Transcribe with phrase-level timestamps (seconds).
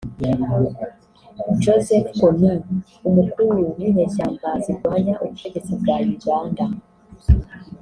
[1.63, 2.45] Joseph Kony
[3.07, 6.63] Umukuru w’inyeshyamba zirwanya ubutegetsi bwa Uganda